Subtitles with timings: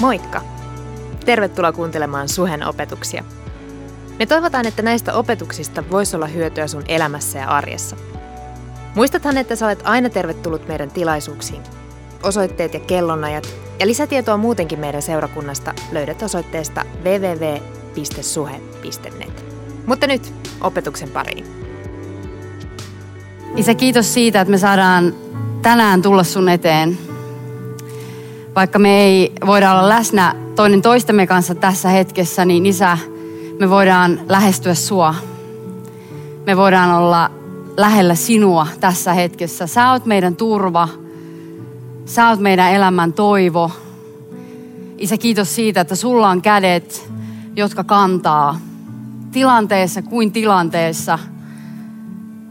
[0.00, 0.42] Moikka!
[1.24, 3.24] Tervetuloa kuuntelemaan Suhen opetuksia.
[4.18, 7.96] Me toivotaan, että näistä opetuksista voisi olla hyötyä sun elämässä ja arjessa.
[8.94, 11.62] Muistathan, että sä olet aina tervetullut meidän tilaisuuksiin.
[12.22, 13.48] Osoitteet ja kellonajat
[13.80, 17.54] ja lisätietoa muutenkin meidän seurakunnasta löydät osoitteesta www.suhe.net.
[19.86, 21.46] Mutta nyt opetuksen pariin.
[23.56, 25.14] Isä, kiitos siitä, että me saadaan
[25.62, 27.07] tänään tulla sun eteen
[28.58, 32.98] vaikka me ei voida olla läsnä toinen toistemme kanssa tässä hetkessä, niin Isä,
[33.60, 35.14] me voidaan lähestyä sua.
[36.46, 37.30] Me voidaan olla
[37.76, 39.66] lähellä sinua tässä hetkessä.
[39.66, 40.88] Sä oot meidän turva.
[42.04, 43.70] Sä oot meidän elämän toivo.
[44.98, 47.10] Isä, kiitos siitä, että sulla on kädet,
[47.56, 48.58] jotka kantaa
[49.32, 51.18] tilanteessa kuin tilanteessa.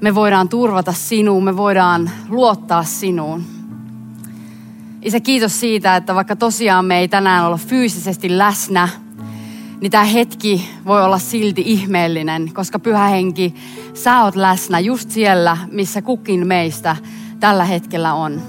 [0.01, 3.56] Me voidaan turvata sinuun, me voidaan luottaa sinuun.
[5.07, 8.89] Isä, kiitos siitä, että vaikka tosiaan me ei tänään olla fyysisesti läsnä,
[9.81, 13.55] niin tämä hetki voi olla silti ihmeellinen, koska pyhä henki,
[13.93, 16.95] sä oot läsnä just siellä, missä kukin meistä
[17.39, 18.41] tällä hetkellä on.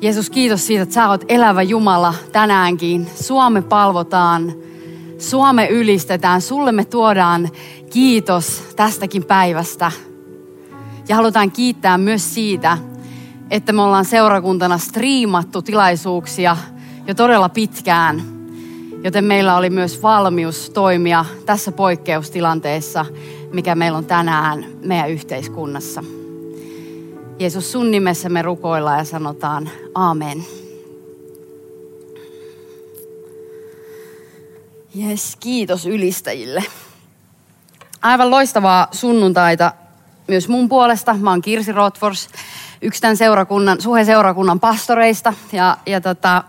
[0.00, 3.06] Jeesus, kiitos siitä, että sä oot elävä Jumala tänäänkin.
[3.14, 4.54] Suome palvotaan,
[5.18, 7.48] Suome ylistetään, sulle me tuodaan
[7.90, 9.92] kiitos tästäkin päivästä.
[11.08, 12.78] Ja halutaan kiittää myös siitä,
[13.50, 16.56] että me ollaan seurakuntana striimattu tilaisuuksia
[17.06, 18.22] jo todella pitkään.
[19.04, 23.06] Joten meillä oli myös valmius toimia tässä poikkeustilanteessa,
[23.52, 26.04] mikä meillä on tänään meidän yhteiskunnassa.
[27.38, 30.44] Jeesus, sun nimessä me rukoillaan ja sanotaan amen.
[34.94, 36.64] Jes, kiitos ylistäjille.
[38.02, 39.72] Aivan loistavaa sunnuntaita
[40.28, 41.14] myös mun puolesta.
[41.14, 42.28] Mä oon Kirsi Rotfors
[42.82, 45.32] yksi tämän seurakunnan, suhe-seurakunnan pastoreista.
[45.52, 46.44] Ja, ja tota,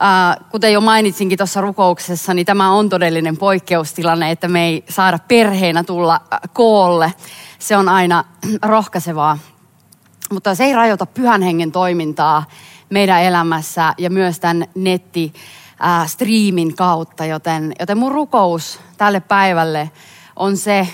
[0.00, 5.18] ää, kuten jo mainitsinkin tuossa rukouksessa, niin tämä on todellinen poikkeustilanne, että me ei saada
[5.28, 6.20] perheenä tulla
[6.52, 7.12] koolle.
[7.58, 8.24] Se on aina
[8.62, 9.38] rohkaisevaa.
[10.32, 12.44] Mutta se ei rajoita pyhän hengen toimintaa
[12.90, 15.32] meidän elämässä ja myös tämän netti
[16.06, 17.24] striimin kautta.
[17.24, 19.90] Joten, joten mun rukous tälle päivälle
[20.38, 20.88] on se,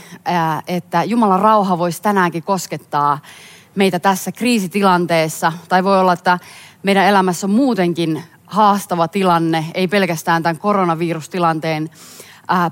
[0.66, 3.18] että Jumalan rauha voisi tänäänkin koskettaa
[3.74, 5.52] meitä tässä kriisitilanteessa.
[5.68, 6.38] Tai voi olla, että
[6.82, 11.90] meidän elämässä on muutenkin haastava tilanne, ei pelkästään tämän koronavirustilanteen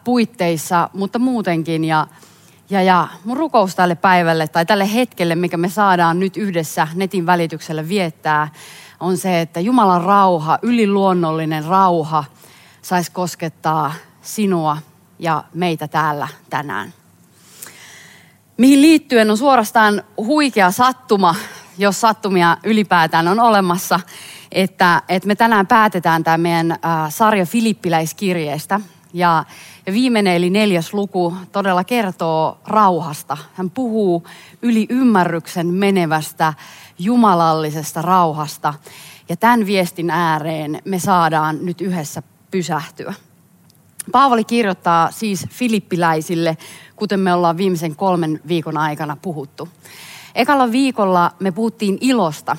[0.04, 1.84] puitteissa, mutta muutenkin.
[1.84, 2.06] Ja,
[2.70, 7.26] ja, ja mun rukous tälle päivälle tai tälle hetkelle, mikä me saadaan nyt yhdessä netin
[7.26, 8.48] välityksellä viettää,
[9.00, 12.24] on se, että Jumalan rauha, yliluonnollinen rauha,
[12.82, 14.76] saisi koskettaa sinua
[15.22, 16.92] ja meitä täällä tänään
[18.56, 21.34] mihin liittyen on suorastaan huikea sattuma,
[21.78, 24.00] jos sattumia ylipäätään on olemassa,
[24.52, 26.76] että, että me tänään päätetään tämä meidän
[27.08, 28.80] sarja Filippiläiskirjeestä.
[29.14, 29.44] Ja,
[29.86, 33.36] ja viimeinen eli neljäs luku todella kertoo rauhasta.
[33.54, 34.26] Hän puhuu
[34.62, 36.54] yli ymmärryksen menevästä
[36.98, 38.74] jumalallisesta rauhasta.
[39.28, 43.14] Ja tämän viestin ääreen me saadaan nyt yhdessä pysähtyä.
[44.12, 46.56] Paavali kirjoittaa siis filippiläisille,
[46.96, 49.68] kuten me ollaan viimeisen kolmen viikon aikana puhuttu.
[50.34, 52.56] Ekalla viikolla me puhuttiin ilosta.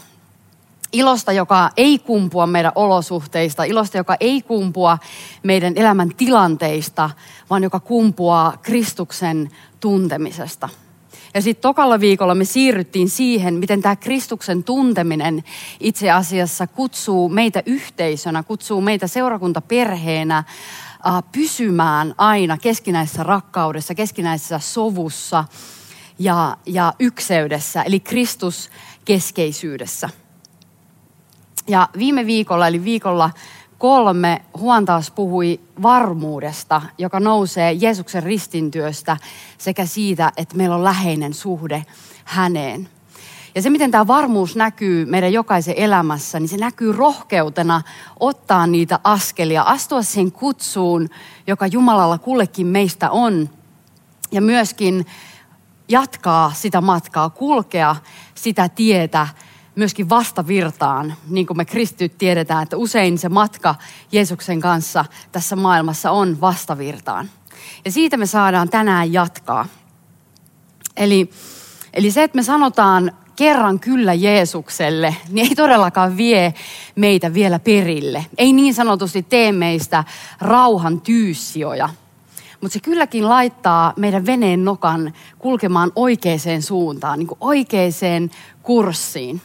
[0.92, 4.98] Ilosta, joka ei kumpua meidän olosuhteista, ilosta, joka ei kumpua
[5.44, 7.10] meidän elämän tilanteista,
[7.50, 10.70] vaan joka kumpuaa Kristuksen tuntemisesta.
[11.34, 15.44] Ja sitten tokalla viikolla me siirryttiin siihen, miten tämä Kristuksen tunteminen
[15.80, 20.44] itse asiassa kutsuu meitä yhteisönä, kutsuu meitä seurakuntaperheenä
[21.32, 25.46] pysymään aina keskinäisessä rakkaudessa, keskinäisessä sovussa
[26.20, 28.70] ja, ja ykseydessä, eli Kristus
[29.06, 30.10] keskeisyydessä.
[31.68, 33.30] Ja viime viikolla, eli viikolla
[33.84, 39.18] kolme, Huon taas puhui varmuudesta, joka nousee Jeesuksen ristintyöstä
[39.58, 41.86] sekä siitä, että meillä on läheinen suhde
[42.24, 42.90] häneen.
[43.56, 47.82] Ja se, miten tämä varmuus näkyy meidän jokaisen elämässä, niin se näkyy rohkeutena
[48.20, 51.10] ottaa niitä askelia, astua siihen kutsuun,
[51.48, 53.50] joka Jumalalla kullekin meistä on.
[54.32, 55.06] Ja myöskin
[55.90, 57.96] jatkaa sitä matkaa, kulkea
[58.36, 59.28] sitä tietä
[59.76, 63.76] myöskin vastavirtaan, niin kuin me kristityt tiedetään, että usein se matka
[64.12, 67.30] Jeesuksen kanssa tässä maailmassa on vastavirtaan.
[67.86, 69.66] Ja siitä me saadaan tänään jatkaa.
[70.98, 71.30] Eli,
[71.94, 76.54] eli se, että me sanotaan kerran kyllä Jeesukselle, niin ei todellakaan vie
[76.96, 78.26] meitä vielä perille.
[78.38, 80.04] Ei niin sanotusti tee meistä
[80.42, 81.90] rauhan tyyssijoja.
[82.62, 88.32] Mutta se kylläkin laittaa meidän veneen nokan kulkemaan oikeaan suuntaan, niin kuin oikeaan
[88.64, 89.42] kurssiin.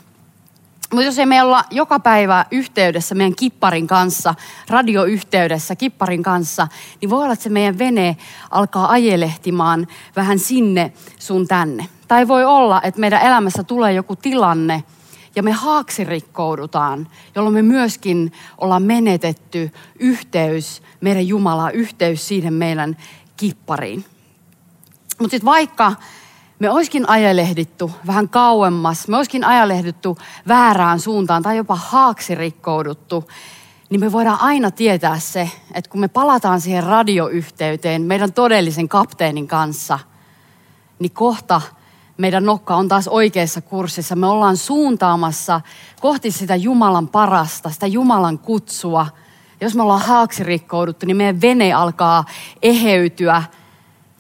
[0.93, 4.35] Mutta jos ei me olla joka päivä yhteydessä meidän kipparin kanssa,
[4.69, 6.69] radioyhteydessä kipparin kanssa,
[7.01, 8.17] niin voi olla, että se meidän vene
[8.51, 9.87] alkaa ajelehtimaan
[10.17, 11.87] vähän sinne sun tänne.
[12.09, 14.85] Tai voi olla, että meidän elämässä tulee joku tilanne
[15.37, 22.97] ja me haaksirikkoudutaan, jolloin me myöskin ollaan menetetty yhteys meidän Jumalaa, yhteys siihen meidän
[23.37, 24.05] kippariin.
[25.19, 25.93] Mutta sitten vaikka
[26.59, 30.19] me olisikin ajalehdittu vähän kauemmas, me olisikin ajalehdittu
[30.49, 33.25] väärään suuntaan tai jopa haaksirikkouduttu,
[33.91, 39.49] niin me voidaan aina tietää se, että kun me palataan siihen radioyhteyteen meidän todellisen kapteenin
[39.49, 39.99] kanssa,
[40.99, 41.61] niin kohta
[42.17, 44.17] meidän nokka on taas oikeassa kurssissa.
[44.17, 45.61] Me ollaan suuntaamassa
[46.01, 49.07] kohti sitä Jumalan parasta, sitä Jumalan kutsua.
[49.61, 52.25] Jos me ollaan haaksirikkouduttu, niin meidän vene alkaa
[52.63, 53.43] eheytyä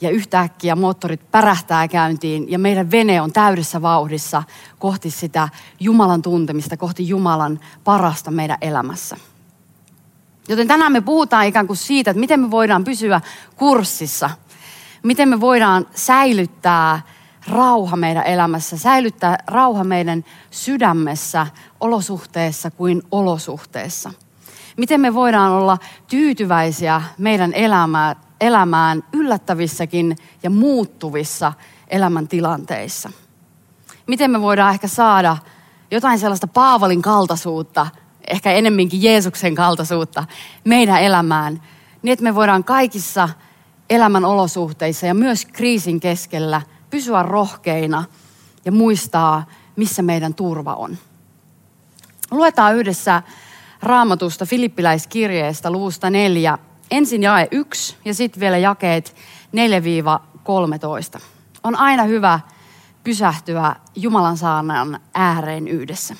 [0.00, 4.42] ja yhtäkkiä moottorit pärähtää käyntiin ja meidän vene on täydessä vauhdissa
[4.78, 5.48] kohti sitä
[5.80, 9.16] Jumalan tuntemista, kohti Jumalan parasta meidän elämässä.
[10.48, 13.20] Joten tänään me puhutaan ikään kuin siitä, että miten me voidaan pysyä
[13.56, 14.30] kurssissa,
[15.02, 17.02] miten me voidaan säilyttää
[17.48, 21.46] rauha meidän elämässä, säilyttää rauha meidän sydämessä,
[21.80, 24.12] olosuhteessa kuin olosuhteessa.
[24.76, 25.78] Miten me voidaan olla
[26.08, 31.52] tyytyväisiä meidän elämään, elämään yllättävissäkin ja muuttuvissa
[31.88, 33.11] elämäntilanteissa.
[34.06, 35.37] Miten me voidaan ehkä saada
[35.90, 37.87] jotain sellaista Paavalin kaltaisuutta,
[38.29, 40.25] ehkä enemminkin Jeesuksen kaltaisuutta
[40.64, 41.62] meidän elämään,
[42.02, 43.29] niin että me voidaan kaikissa
[43.90, 48.05] elämän olosuhteissa ja myös kriisin keskellä pysyä rohkeina
[48.64, 49.46] ja muistaa,
[49.76, 50.99] missä meidän turva on.
[52.31, 53.23] Luetaan yhdessä
[53.82, 56.58] raamatusta Filippiläiskirjeestä luvusta neljä
[56.90, 59.14] ensin jae 1 ja sitten vielä jakeet
[61.17, 61.20] 4-13.
[61.62, 62.40] On aina hyvä
[63.05, 66.17] pysähtyä Jumalan saanan ääreen yhdessä.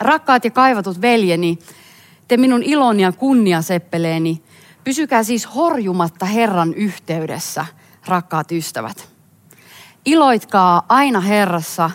[0.00, 1.58] Rakkaat ja kaivatut veljeni,
[2.28, 4.42] te minun iloni ja kunniaseppeleeni,
[4.84, 7.66] pysykää siis horjumatta Herran yhteydessä,
[8.06, 9.08] rakkaat ystävät.
[10.04, 11.90] Iloitkaa aina Herrassa,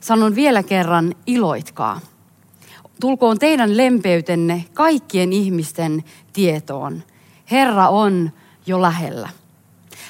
[0.00, 2.00] sanon vielä kerran, iloitkaa
[3.02, 7.02] tulkoon teidän lempeytenne kaikkien ihmisten tietoon.
[7.50, 8.30] Herra on
[8.66, 9.28] jo lähellä.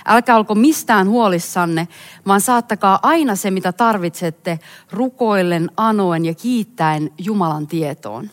[0.06, 1.88] Älkää olko mistään huolissanne,
[2.26, 4.58] vaan saattakaa aina se, mitä tarvitsette,
[4.90, 8.30] rukoillen, anoen ja kiittäen Jumalan tietoon.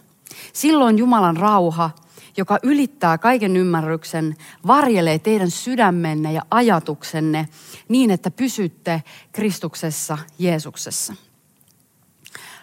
[0.53, 1.89] Silloin Jumalan rauha,
[2.37, 4.35] joka ylittää kaiken ymmärryksen,
[4.67, 7.47] varjelee teidän sydämenne ja ajatuksenne
[7.87, 11.13] niin, että pysytte Kristuksessa Jeesuksessa.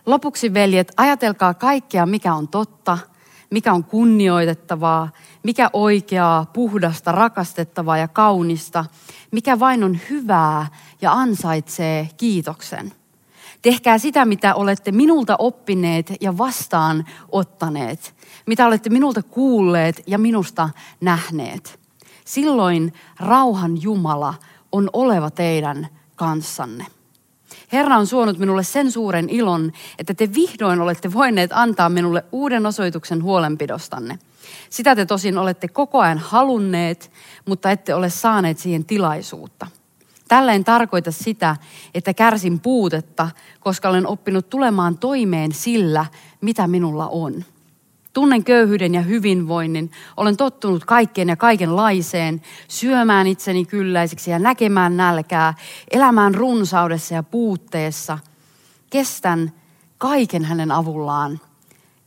[0.07, 2.99] Lopuksi veljet, ajatelkaa kaikkea, mikä on totta,
[3.51, 5.11] mikä on kunnioitettavaa,
[5.43, 8.85] mikä oikeaa, puhdasta, rakastettavaa ja kaunista,
[9.31, 10.67] mikä vain on hyvää
[11.01, 12.93] ja ansaitsee kiitoksen.
[13.63, 18.15] Tehkää sitä, mitä olette minulta oppineet ja vastaan ottaneet,
[18.47, 20.69] mitä olette minulta kuulleet ja minusta
[21.01, 21.81] nähneet.
[22.25, 24.35] Silloin rauhan Jumala
[24.73, 26.87] on oleva teidän kanssanne.
[27.73, 32.67] Herra on suonut minulle sen suuren ilon, että te vihdoin olette voineet antaa minulle uuden
[32.67, 34.19] osoituksen huolenpidostanne.
[34.71, 37.13] Sitä te tosin olette koko ajan halunneet,
[37.47, 39.67] mutta ette ole saaneet siihen tilaisuutta.
[40.29, 41.57] Tällä en tarkoita sitä,
[41.95, 43.31] että kärsin puutetta,
[43.61, 46.07] koska olen oppinut tulemaan toimeen sillä,
[46.41, 47.45] mitä minulla on.
[48.17, 49.91] Tunnen köyhyyden ja hyvinvoinnin.
[50.17, 55.55] Olen tottunut kaikkeen ja kaikenlaiseen, syömään itseni kylläisiksi ja näkemään nälkää,
[55.91, 58.19] elämään runsaudessa ja puutteessa.
[58.91, 59.53] Kestän
[59.99, 61.41] kaiken hänen avullaan,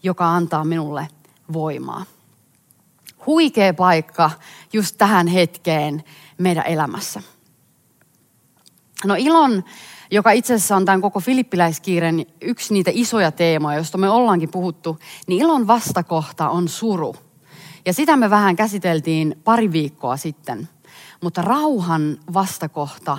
[0.03, 1.07] joka antaa minulle
[1.53, 2.05] voimaa.
[3.25, 4.31] Huikea paikka
[4.73, 6.03] just tähän hetkeen
[6.37, 7.21] meidän elämässä.
[9.05, 9.63] No ilon
[10.11, 14.99] joka itse asiassa on tämän koko filippiläiskiiren yksi niitä isoja teemoja, joista me ollaankin puhuttu,
[15.27, 17.15] niin ilon vastakohta on suru.
[17.85, 20.69] Ja sitä me vähän käsiteltiin pari viikkoa sitten.
[21.21, 23.17] Mutta rauhan vastakohta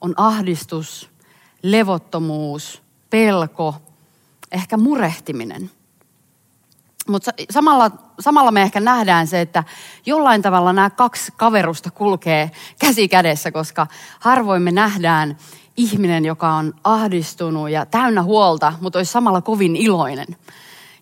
[0.00, 1.10] on ahdistus,
[1.62, 3.74] levottomuus, pelko,
[4.52, 5.70] ehkä murehtiminen.
[7.08, 9.64] Mutta samalla, samalla me ehkä nähdään se, että
[10.06, 13.86] jollain tavalla nämä kaksi kaverusta kulkee käsi kädessä, koska
[14.20, 15.36] harvoin me nähdään
[15.76, 20.26] ihminen, joka on ahdistunut ja täynnä huolta, mutta olisi samalla kovin iloinen.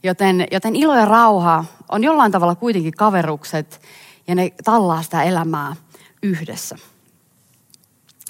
[0.03, 3.83] Joten, joten ilo ja rauha on jollain tavalla kuitenkin kaverukset
[4.27, 5.77] ja ne tallaa sitä elämää
[6.23, 6.77] yhdessä.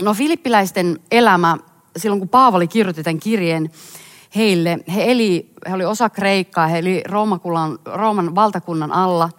[0.02, 1.56] No filippiläisten elämä,
[1.96, 3.70] silloin kun Paavali kirjoitti tämän kirjeen
[4.36, 7.40] heille, he, eli, he oli osa Kreikkaa, he eli Rooman,
[7.84, 9.30] Rooman valtakunnan alla.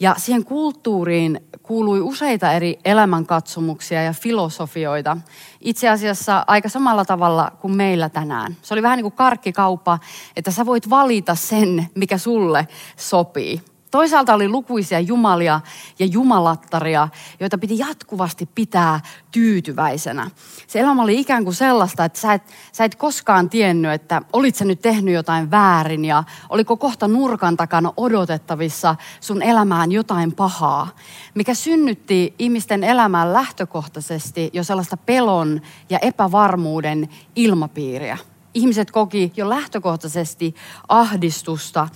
[0.00, 5.16] Ja siihen kulttuuriin kuului useita eri elämänkatsomuksia ja filosofioita.
[5.60, 8.56] Itse asiassa aika samalla tavalla kuin meillä tänään.
[8.62, 9.98] Se oli vähän niin kuin karkkikauppa,
[10.36, 13.73] että sä voit valita sen, mikä sulle sopii.
[13.94, 15.60] Toisaalta oli lukuisia jumalia
[15.98, 17.08] ja jumalattaria,
[17.40, 20.30] joita piti jatkuvasti pitää tyytyväisenä.
[20.66, 24.54] Se elämä oli ikään kuin sellaista, että sä et, sä et koskaan tiennyt, että olit
[24.54, 30.88] sä nyt tehnyt jotain väärin ja oliko kohta nurkan takana odotettavissa sun elämään jotain pahaa,
[31.34, 35.60] mikä synnytti ihmisten elämään lähtökohtaisesti jo sellaista pelon
[35.90, 38.18] ja epävarmuuden ilmapiiriä.
[38.54, 40.54] Ihmiset koki jo lähtökohtaisesti
[40.88, 41.88] ahdistusta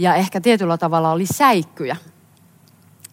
[0.00, 1.96] ja ehkä tietyllä tavalla oli säikkyjä.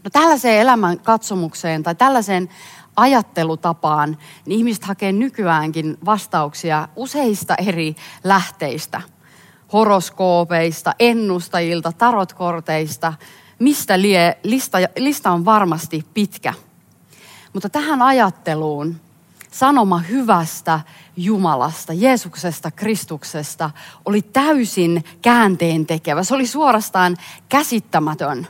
[0.03, 2.50] No tällaiseen elämän katsomukseen tai tällaiseen
[2.96, 9.01] ajattelutapaan, niin ihmiset hakee nykyäänkin vastauksia useista eri lähteistä.
[9.74, 13.13] Horoskoopeista, ennustajilta, tarotkorteista,
[13.60, 16.53] mistä lie, lista, lista on varmasti pitkä.
[17.53, 18.96] Mutta tähän ajatteluun
[19.51, 20.80] sanoma hyvästä
[21.18, 23.70] Jumalasta, Jeesuksesta, Kristuksesta
[24.06, 26.24] oli täysin käänteen tekevä.
[26.24, 27.18] Se oli suorastaan
[27.50, 28.48] käsittämätön.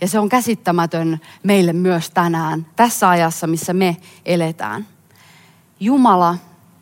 [0.00, 4.86] Ja se on käsittämätön meille myös tänään, tässä ajassa, missä me eletään.
[5.80, 6.36] Jumala,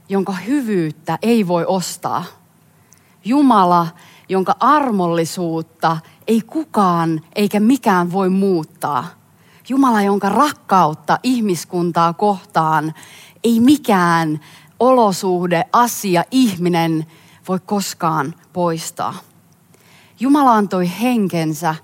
[0.09, 2.25] jonka hyvyyttä ei voi ostaa.
[3.25, 3.87] Jumala,
[4.29, 9.05] jonka armollisuutta ei kukaan eikä mikään voi muuttaa.
[9.69, 12.95] Jumala, jonka rakkautta ihmiskuntaa kohtaan
[13.45, 14.41] ei mikään
[14.81, 17.07] olosuhde, asia, ihminen
[17.49, 19.15] voi koskaan poistaa.
[20.21, 21.75] Jumala antoi henkensä,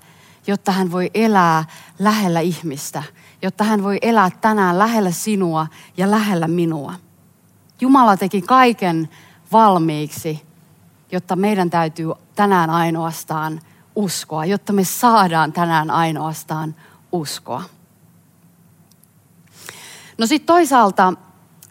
[0.47, 1.65] jotta hän voi elää
[1.99, 3.03] lähellä ihmistä,
[3.41, 6.93] jotta hän voi elää tänään lähellä sinua ja lähellä minua.
[7.81, 9.09] Jumala teki kaiken
[9.51, 10.45] valmiiksi,
[11.11, 13.61] jotta meidän täytyy tänään ainoastaan
[13.95, 16.75] uskoa, jotta me saadaan tänään ainoastaan
[17.11, 17.63] uskoa.
[20.17, 21.13] No sitten toisaalta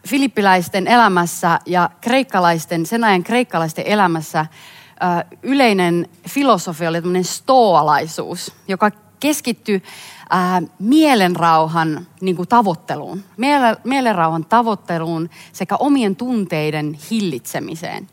[0.07, 4.45] filippiläisten elämässä ja kreikkalaisten, sen ajan kreikkalaisten elämässä
[5.43, 9.83] yleinen filosofia oli tämmöinen stoalaisuus, joka keskittyi
[10.79, 13.23] mielenrauhan niin kuin tavoitteluun,
[13.83, 18.07] mielenrauhan tavoitteluun sekä omien tunteiden hillitsemiseen.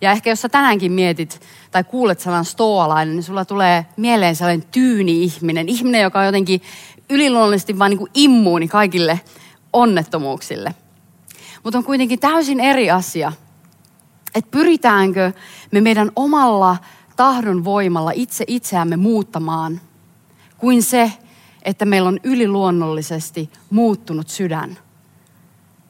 [0.00, 4.68] Ja ehkä jos sä tänäänkin mietit tai kuulet sanan stoalainen, niin sulla tulee mieleen sellainen
[4.70, 5.68] tyyni ihminen.
[5.68, 6.62] Ihminen, joka on jotenkin
[7.10, 9.20] yliluonnollisesti vain niin kuin immuuni kaikille
[9.72, 10.74] onnettomuuksille–
[11.64, 13.32] mutta on kuitenkin täysin eri asia,
[14.34, 15.32] että pyritäänkö
[15.70, 16.76] me meidän omalla
[17.16, 19.80] tahdon voimalla itse itseämme muuttamaan,
[20.58, 21.12] kuin se,
[21.62, 24.78] että meillä on yliluonnollisesti muuttunut sydän.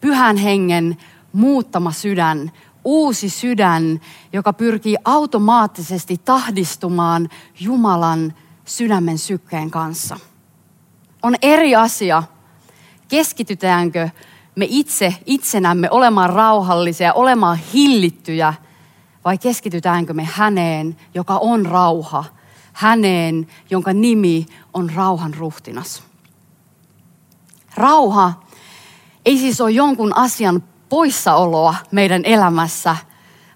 [0.00, 0.96] Pyhän hengen
[1.32, 2.52] muuttama sydän,
[2.84, 4.00] uusi sydän,
[4.32, 7.28] joka pyrkii automaattisesti tahdistumaan
[7.60, 8.34] Jumalan
[8.64, 10.16] sydämen sykkeen kanssa.
[11.22, 12.22] On eri asia,
[13.08, 14.08] keskitytäänkö
[14.58, 18.54] me itse itsenämme olemaan rauhallisia, olemaan hillittyjä,
[19.24, 22.24] vai keskitytäänkö me häneen, joka on rauha,
[22.72, 26.02] häneen, jonka nimi on rauhan ruhtinas.
[27.74, 28.32] Rauha
[29.24, 32.96] ei siis ole jonkun asian poissaoloa meidän elämässä,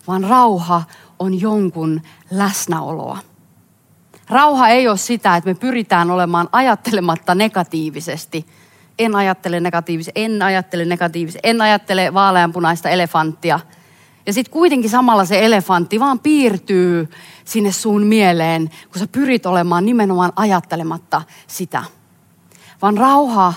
[0.06, 0.82] vaan rauha
[1.18, 3.18] on jonkun läsnäoloa.
[4.28, 8.47] Rauha ei ole sitä, että me pyritään olemaan ajattelematta negatiivisesti–
[8.99, 13.61] en ajattele negatiivisesti, en ajattele negatiivisesti, en ajattele vaaleanpunaista elefanttia.
[14.27, 17.09] Ja sitten kuitenkin samalla se elefantti vaan piirtyy
[17.45, 21.85] sinne sun mieleen, kun sä pyrit olemaan nimenomaan ajattelematta sitä.
[22.83, 23.55] Vaan rauha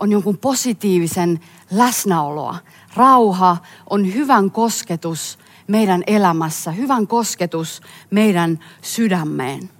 [0.00, 1.40] on jonkun positiivisen
[1.70, 2.56] läsnäoloa.
[2.96, 3.56] Rauha
[3.90, 9.70] on hyvän kosketus meidän elämässä, hyvän kosketus meidän sydämeen,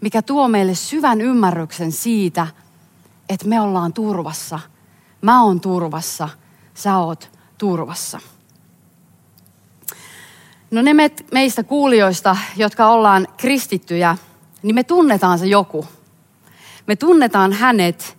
[0.00, 2.46] mikä tuo meille syvän ymmärryksen siitä–
[3.28, 4.60] että me ollaan turvassa.
[5.22, 6.28] Mä oon turvassa,
[6.74, 8.20] sä oot turvassa.
[10.70, 10.94] No ne
[11.32, 14.16] meistä kuulijoista, jotka ollaan kristittyjä,
[14.62, 15.86] niin me tunnetaan se joku.
[16.86, 18.16] Me tunnetaan hänet,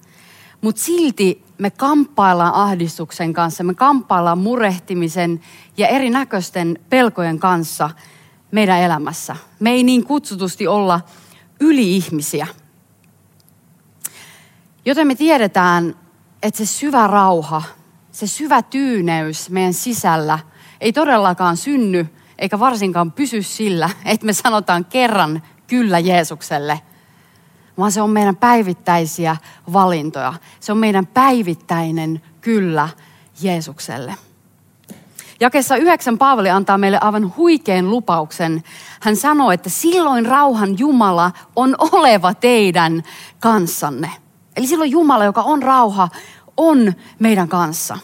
[0.61, 5.41] mutta silti me kamppaillaan ahdistuksen kanssa, me kamppaillaan murehtimisen
[5.77, 7.89] ja erinäköisten pelkojen kanssa
[8.51, 9.35] meidän elämässä.
[9.59, 11.01] Me ei niin kutsutusti olla
[11.59, 12.47] yli-ihmisiä–
[14.85, 15.95] Joten me tiedetään,
[16.43, 17.63] että se syvä rauha,
[18.11, 20.39] se syvä tyyneys meidän sisällä
[20.81, 22.07] ei todellakaan synny
[22.39, 26.81] eikä varsinkaan pysy sillä, että me sanotaan kerran kyllä Jeesukselle,
[27.77, 29.37] vaan se on meidän päivittäisiä
[29.73, 30.33] valintoja.
[30.59, 32.89] Se on meidän päivittäinen kyllä
[33.41, 34.15] Jeesukselle.
[35.39, 38.63] Jakessa yhdeksän Paavali antaa meille aivan huikean lupauksen.
[39.01, 43.03] Hän sanoo, että silloin rauhan Jumala on oleva teidän
[43.39, 44.24] kanssanne.
[44.55, 46.09] Eli silloin Jumala, joka on rauha,
[46.57, 47.97] on meidän kanssa.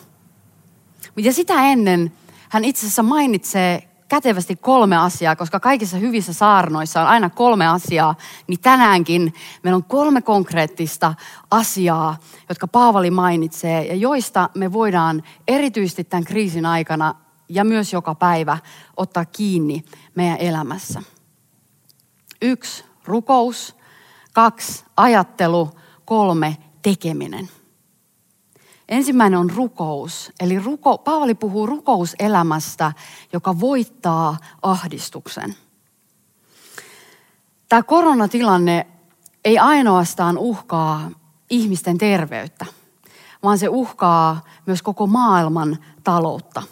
[1.18, 2.12] Ja sitä ennen
[2.50, 8.16] hän itse asiassa mainitsee kätevästi kolme asiaa, koska kaikissa hyvissä saarnoissa on aina kolme asiaa,
[8.48, 11.14] niin tänäänkin meillä on kolme konkreettista
[11.52, 12.18] asiaa,
[12.50, 17.16] jotka Paavali mainitsee ja joista me voidaan erityisesti tämän kriisin aikana
[17.50, 18.58] ja myös joka päivä
[18.98, 19.84] ottaa kiinni
[20.16, 21.02] meidän elämässä.
[22.42, 23.76] Yksi, rukous.
[24.34, 25.70] Kaksi, ajattelu.
[26.12, 27.50] Kolme, tekeminen.
[28.90, 30.32] Ensimmäinen on rukous.
[30.40, 32.94] Eli ruko, Paavali puhuu rukouselämästä,
[33.34, 35.56] joka voittaa ahdistuksen.
[37.70, 38.88] Tämä koronatilanne
[39.46, 41.12] ei ainoastaan uhkaa
[41.50, 42.66] ihmisten terveyttä,
[43.44, 46.64] vaan se uhkaa myös koko maailman taloutta.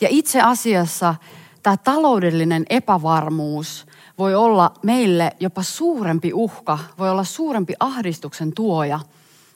[0.00, 1.14] Ja itse asiassa
[1.62, 3.86] tämä taloudellinen epävarmuus
[4.18, 9.00] voi olla meille jopa suurempi uhka, voi olla suurempi ahdistuksen tuoja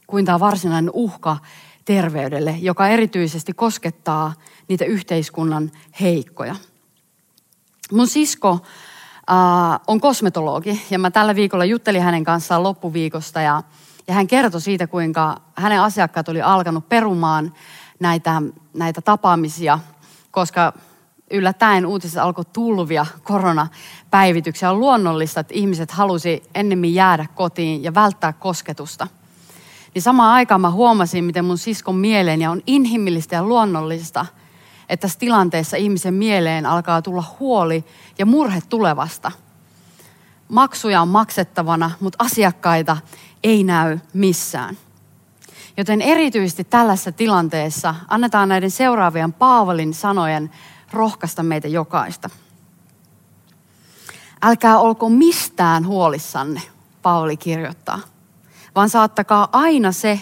[0.06, 1.36] kuin tämä varsinainen uhka
[1.84, 4.32] terveydelle, joka erityisesti koskettaa
[4.68, 6.56] niitä yhteiskunnan heikkoja.
[7.92, 8.50] Mun sisko
[9.30, 13.62] äh, on kosmetologi ja mä tällä viikolla juttelin hänen kanssaan loppuviikosta ja,
[14.08, 17.54] ja hän kertoi siitä, kuinka hänen asiakkaat oli alkanut perumaan
[18.00, 18.42] näitä,
[18.74, 19.78] näitä tapaamisia,
[20.30, 20.72] koska
[21.30, 24.70] yllättäen uutisissa alkoi tulvia koronapäivityksiä.
[24.70, 29.06] On luonnollista, että ihmiset halusi ennemmin jäädä kotiin ja välttää kosketusta–
[29.94, 34.26] niin samaan aikaan mä huomasin, miten mun siskon mieleen ja on inhimillistä ja luonnollista,
[34.88, 37.84] että tässä tilanteessa ihmisen mieleen alkaa tulla huoli
[38.18, 39.32] ja murhe tulevasta.
[40.48, 42.96] Maksuja on maksettavana, mutta asiakkaita
[43.44, 44.76] ei näy missään.
[45.76, 50.50] Joten erityisesti tällaisessa tilanteessa annetaan näiden seuraavien Paavalin sanojen
[50.92, 52.30] rohkaista meitä jokaista.
[54.42, 56.62] Älkää olko mistään huolissanne,
[57.02, 58.00] Pauli kirjoittaa
[58.74, 60.20] vaan saattakaa aina se,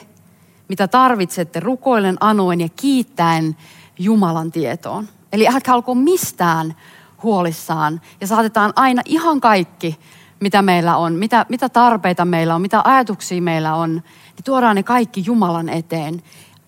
[0.68, 3.56] mitä tarvitsette rukoillen, anoen ja kiittäen
[3.98, 5.08] Jumalan tietoon.
[5.32, 6.76] Eli älkää olko mistään
[7.22, 9.98] huolissaan ja saatetaan aina ihan kaikki,
[10.40, 14.83] mitä meillä on, mitä, mitä tarpeita meillä on, mitä ajatuksia meillä on, niin tuodaan ne
[14.83, 16.22] kaikki Jumalan eteen,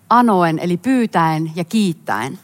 [0.09, 2.39] anoen eli pyytäen ja kiittäen.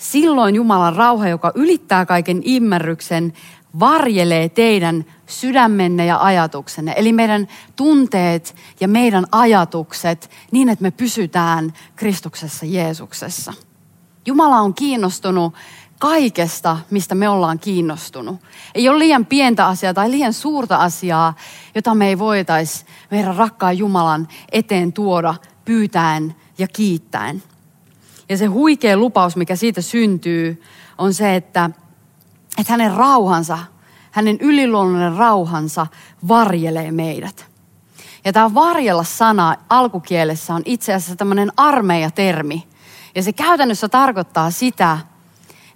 [0.00, 3.32] Silloin Jumalan rauha, joka ylittää kaiken ymmärryksen,
[3.80, 6.94] varjelee teidän sydämenne ja ajatuksenne.
[6.96, 13.52] Eli meidän tunteet ja meidän ajatukset niin, että me pysytään Kristuksessa Jeesuksessa.
[14.26, 15.54] Jumala on kiinnostunut
[15.98, 18.40] kaikesta, mistä me ollaan kiinnostunut.
[18.74, 21.34] Ei ole liian pientä asiaa tai liian suurta asiaa,
[21.74, 25.34] jota me ei voitaisi meidän rakkaan Jumalan eteen tuoda
[25.64, 27.42] pyytäen ja kiittäen.
[28.30, 30.62] Ja se huikea lupaus, mikä siitä syntyy,
[30.98, 31.70] on se, että
[32.58, 33.58] että hänen rauhansa,
[34.10, 35.86] hänen yliluonnollinen rauhansa
[36.28, 37.46] varjelee meidät.
[38.24, 42.66] Ja tämä varjella sana alkukielessä on itse asiassa tämmöinen armeijatermi.
[43.14, 44.98] Ja se käytännössä tarkoittaa sitä,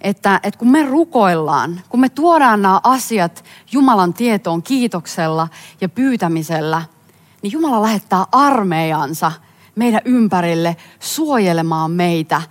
[0.01, 5.47] että, että kun me rukoillaan, kun me tuodaan nämä asiat Jumalan tietoon kiitoksella
[5.81, 6.81] ja pyytämisellä,
[7.41, 9.31] niin Jumala lähettää armeijansa
[9.75, 12.41] meidän ympärille suojelemaan meitä,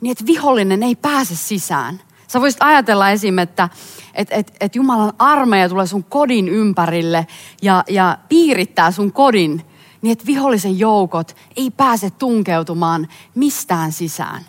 [0.00, 2.00] niin että vihollinen ei pääse sisään–
[2.34, 3.38] Sä voisit ajatella esim.
[3.38, 3.68] että
[4.14, 7.26] et, et, et Jumalan armeija tulee sun kodin ympärille
[7.62, 9.62] ja, ja piirittää sun kodin,
[10.02, 14.42] niin että vihollisen joukot ei pääse tunkeutumaan mistään sisään.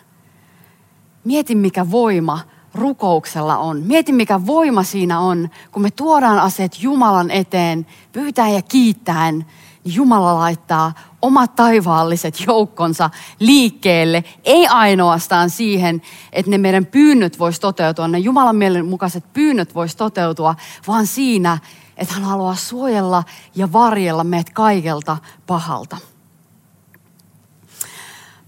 [1.24, 2.40] Mieti, mikä voima
[2.74, 3.82] rukouksella on.
[3.82, 9.46] Mieti, mikä voima siinä on, kun me tuodaan aseet Jumalan eteen, pyytää ja kiittäen,
[9.86, 18.08] Jumala laittaa omat taivaalliset joukkonsa liikkeelle, ei ainoastaan siihen, että ne meidän pyynnöt vois toteutua,
[18.08, 20.54] ne Jumalan mielen mukaiset pyynnöt vois toteutua,
[20.88, 21.58] vaan siinä,
[21.96, 25.96] että hän haluaa suojella ja varjella meidät kaikelta pahalta.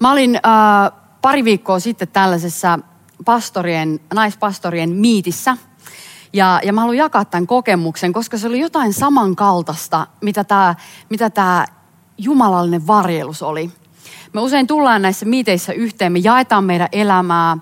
[0.00, 2.78] Mä olin äh, pari viikkoa sitten tällaisessa
[3.24, 5.56] pastorien, naispastorien miitissä–
[6.32, 10.74] ja, ja mä haluan jakaa tämän kokemuksen, koska se oli jotain samankaltaista, mitä tämä
[11.08, 11.64] mitä tää
[12.18, 13.70] jumalallinen varjelus oli.
[14.32, 17.56] Me usein tullaan näissä miiteissä yhteen, me jaetaan meidän elämää,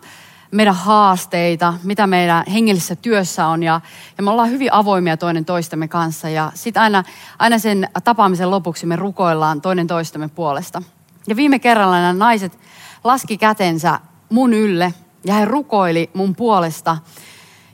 [0.50, 3.80] meidän haasteita, mitä meidän hengellisessä työssä on ja,
[4.16, 7.04] ja me ollaan hyvin avoimia toinen toistemme kanssa ja sitten aina,
[7.38, 10.82] aina sen tapaamisen lopuksi me rukoillaan toinen toistemme puolesta.
[11.28, 12.58] Ja viime kerralla nämä naiset
[13.04, 14.00] laski kätensä
[14.30, 16.96] mun ylle ja he rukoili mun puolesta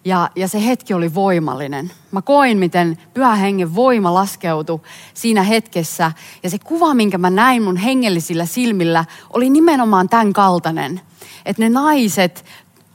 [0.05, 1.93] ja, ja se hetki oli voimallinen.
[2.13, 4.81] Mä koin, miten pyhä hengen voima laskeutui
[5.15, 6.13] siinä hetkessä.
[6.43, 11.01] Ja se kuva, minkä mä näin mun hengellisillä silmillä, oli nimenomaan tämän kaltainen.
[11.47, 12.45] Että ne naiset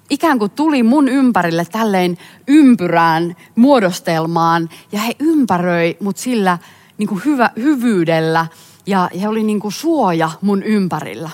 [0.10, 2.18] ikään kuin tuli mun ympärille tälleen
[2.48, 4.70] ympyrään muodostelmaan.
[4.92, 6.58] Ja he ympäröi mut sillä
[6.98, 8.46] niin kuin hyvä, hyvyydellä
[8.86, 11.30] ja he oli niin kuin suoja mun ympärillä.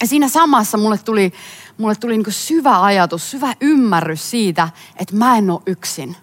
[0.00, 1.32] Ja siinä samassa mulle tuli,
[1.78, 6.16] mulle tuli niin syvä ajatus, syvä ymmärrys siitä, että mä en ole yksin.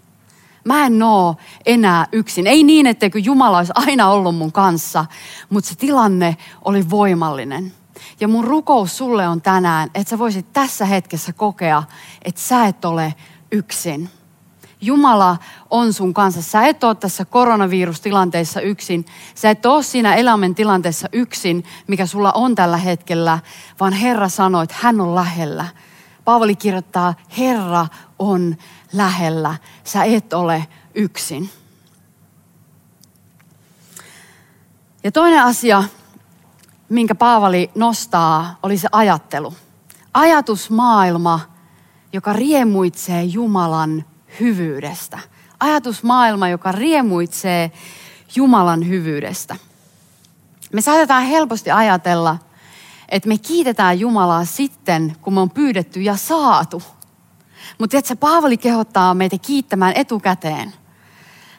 [0.66, 1.36] Mä en oo
[1.66, 2.48] enää yksin.
[2.48, 5.06] Ei niin, etteikö Jumala olisi aina ollut mun kanssa,
[5.50, 7.74] mutta se tilanne oli voimallinen.
[8.20, 11.84] Ja mun rukous sulle on tänään, että sä voisit tässä hetkessä kokea,
[12.22, 13.14] että sä et ole
[13.52, 14.10] yksin.
[14.82, 15.38] Jumala
[15.70, 16.42] on sun kanssa.
[16.42, 19.06] Sä et ole tässä koronavirustilanteessa yksin.
[19.36, 23.40] Sä et ole siinä elämän tilanteessa yksin, mikä sulla on tällä hetkellä,
[23.80, 25.66] vaan Herra sanoi, että hän on lähellä.
[26.26, 27.88] Paavali kirjoittaa, Herra
[28.20, 28.56] on
[28.94, 29.56] lähellä.
[29.84, 31.50] Sä et ole yksin.
[35.04, 35.84] Ja toinen asia,
[36.90, 39.54] minkä Paavali nostaa, oli se ajattelu.
[40.14, 41.40] Ajatusmaailma,
[42.14, 44.06] joka riemuitsee Jumalan
[44.40, 45.20] hyvyydestä.
[45.60, 47.72] Ajatusmaailma, joka riemuitsee
[48.36, 49.56] Jumalan hyvyydestä.
[50.74, 52.38] Me saatetaan helposti ajatella,
[53.10, 56.84] että me kiitetään Jumalaa sitten, kun me on pyydetty ja saatu.
[57.78, 60.74] Mutta se Paavali kehottaa meitä kiittämään etukäteen.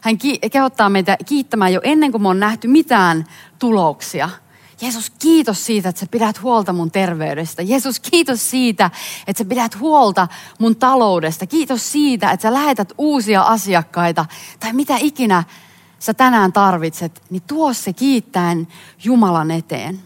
[0.01, 0.19] Hän
[0.53, 3.25] kehottaa meitä kiittämään jo ennen kuin me on nähty mitään
[3.59, 4.31] tuloksia–
[4.81, 7.63] Jeesus, kiitos siitä, että sä pidät huolta mun terveydestä.
[7.63, 8.91] Jeesus, kiitos siitä,
[9.27, 11.47] että sä pidät huolta mun taloudesta.
[11.47, 14.27] Kiitos siitä, että sä lähetät uusia asiakkaita
[14.61, 15.45] tai mitä ikinä
[15.99, 18.69] sä tänään tarvitset, niin tuo se kiittäen
[19.05, 20.01] Jumalan eteen.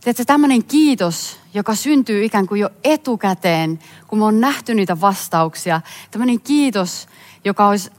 [0.00, 5.80] Tiedätkö, tämmöinen kiitos, joka syntyy ikään kuin jo etukäteen, kun me on nähty niitä vastauksia.
[6.10, 7.08] Tämmöinen kiitos,
[7.44, 7.90] joka olisi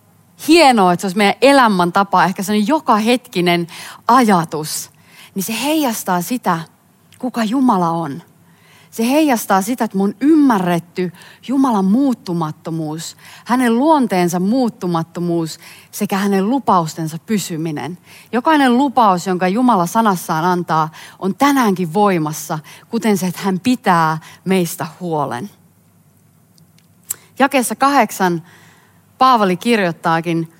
[0.47, 3.67] hienoa, että se olisi meidän elämäntapa, ehkä sellainen joka hetkinen
[4.07, 4.89] ajatus–
[5.35, 6.59] niin se heijastaa sitä,
[7.19, 8.21] kuka Jumala on.
[8.91, 11.11] Se heijastaa sitä, että mun ymmärretty
[11.47, 15.59] Jumalan muuttumattomuus, hänen luonteensa muuttumattomuus
[15.91, 17.97] sekä hänen lupaustensa pysyminen.
[18.31, 20.89] Jokainen lupaus, jonka Jumala sanassaan antaa,
[21.19, 25.49] on tänäänkin voimassa, kuten se, että hän pitää meistä huolen.
[27.39, 28.43] Jakeessa kahdeksan
[29.17, 30.53] Paavali kirjoittaakin,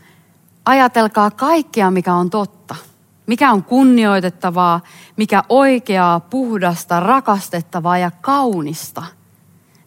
[0.66, 2.76] ajatelkaa kaikkea, mikä on totta–
[3.30, 4.82] mikä on kunnioitettavaa,
[5.18, 9.04] mikä oikeaa, puhdasta, rakastettavaa ja kaunista.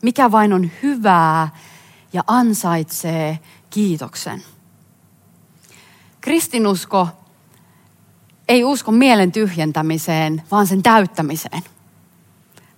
[0.03, 1.49] Mikä vain on hyvää
[2.13, 3.39] ja ansaitsee
[3.71, 4.43] kiitoksen.
[6.21, 7.09] Kristinusko
[8.49, 11.63] ei usko mielen tyhjentämiseen, vaan sen täyttämiseen.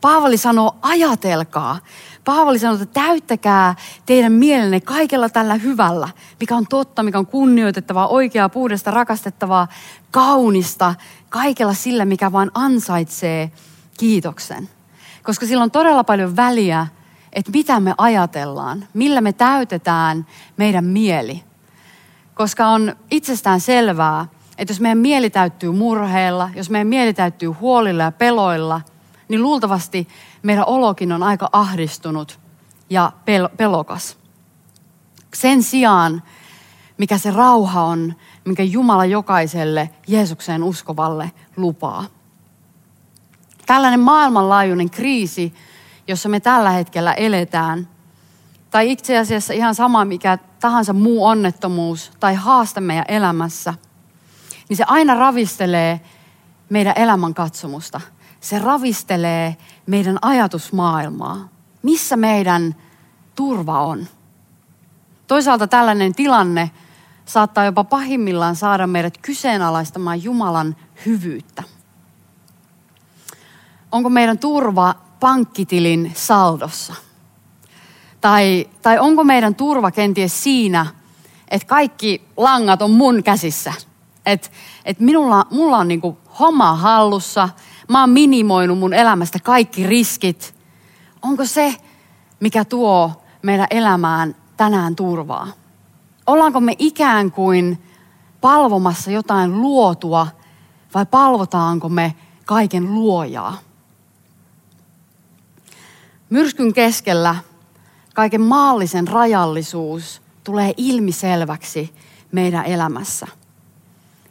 [0.00, 1.78] Paavali sanoo, ajatelkaa.
[2.24, 3.74] Paavali sanoo, että täyttäkää
[4.06, 6.08] teidän mielenne kaikella tällä hyvällä,
[6.40, 9.68] mikä on totta, mikä on kunnioitettavaa, oikeaa, puhdasta, rakastettavaa,
[10.10, 10.94] kaunista,
[11.28, 13.52] kaikella sillä, mikä vaan ansaitsee
[13.98, 14.68] kiitoksen.
[15.22, 16.86] Koska sillä on todella paljon väliä,
[17.32, 21.44] että mitä me ajatellaan, millä me täytetään meidän mieli.
[22.34, 24.26] Koska on itsestään selvää,
[24.58, 28.80] että jos meidän mieli täyttyy murheilla, jos meidän mieli täyttyy huolilla ja peloilla–
[29.28, 30.08] niin luultavasti
[30.44, 32.40] meidän olokin on aika ahdistunut
[32.90, 34.18] ja pel- pelokas.
[35.34, 36.22] Sen sijaan,
[36.98, 42.04] mikä se rauha on, minkä Jumala jokaiselle Jeesukseen uskovalle lupaa.
[43.66, 45.54] Tällainen maailmanlaajuinen kriisi,
[46.08, 47.88] jossa me tällä hetkellä eletään,
[48.70, 53.74] tai itse asiassa ihan sama mikä tahansa muu onnettomuus tai haaste meidän elämässä,
[54.68, 56.00] niin se aina ravistelee
[56.70, 58.00] meidän elämän katsomusta–
[58.44, 61.48] se ravistelee meidän ajatusmaailmaa.
[61.82, 62.74] Missä meidän
[63.34, 64.06] turva on?
[65.26, 66.70] Toisaalta tällainen tilanne
[67.24, 71.62] saattaa jopa pahimmillaan saada meidät kyseenalaistamaan Jumalan hyvyyttä.
[73.92, 76.94] Onko meidän turva pankkitilin saldossa?
[78.20, 80.86] Tai, tai onko meidän turva kenties siinä,
[81.48, 83.72] että kaikki langat on mun käsissä?
[84.26, 84.48] Että
[84.84, 87.48] et minulla, mulla on niinku homma hallussa–
[87.88, 90.54] Mä oon minimoinut mun elämästä kaikki riskit.
[91.22, 91.74] Onko se,
[92.40, 95.48] mikä tuo meidän elämään tänään turvaa?
[96.26, 97.82] Ollaanko me ikään kuin
[98.40, 100.26] palvomassa jotain luotua
[100.94, 103.58] vai palvotaanko me kaiken luojaa?
[106.30, 107.36] Myrskyn keskellä
[108.14, 111.94] kaiken maallisen rajallisuus tulee ilmiselväksi
[112.32, 113.26] meidän elämässä.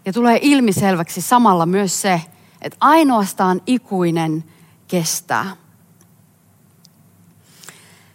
[0.06, 2.22] Ja tulee ilmiselväksi samalla myös se,
[2.64, 4.44] että ainoastaan ikuinen
[4.88, 5.56] kestää.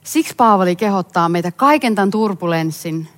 [0.04, 3.08] Siksi Paavali kehottaa meitä kaiken tämän turbulenssin,